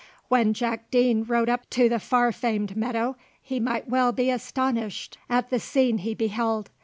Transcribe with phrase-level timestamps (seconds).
[0.29, 5.19] When Jack Deane rode up to the far famed meadow, he might well be astonished
[5.29, 6.71] at the scene he beheld.